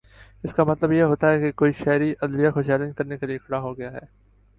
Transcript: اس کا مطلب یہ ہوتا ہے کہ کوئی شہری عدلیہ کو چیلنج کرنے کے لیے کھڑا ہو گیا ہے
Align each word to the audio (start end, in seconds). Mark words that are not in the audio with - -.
اس 0.43 0.53
کا 0.53 0.63
مطلب 0.63 0.91
یہ 0.91 1.03
ہوتا 1.03 1.31
ہے 1.31 1.39
کہ 1.39 1.51
کوئی 1.51 1.73
شہری 1.73 2.13
عدلیہ 2.21 2.49
کو 2.49 2.61
چیلنج 2.61 2.95
کرنے 2.95 3.17
کے 3.17 3.25
لیے 3.25 3.37
کھڑا 3.37 3.59
ہو 3.59 3.77
گیا 3.77 3.91
ہے 3.91 4.05